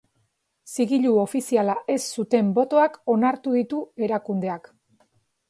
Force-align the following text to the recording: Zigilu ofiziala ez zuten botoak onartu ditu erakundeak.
Zigilu 0.69 1.11
ofiziala 1.23 1.75
ez 1.97 1.99
zuten 2.21 2.49
botoak 2.57 2.99
onartu 3.17 3.55
ditu 3.59 3.85
erakundeak. 4.09 4.73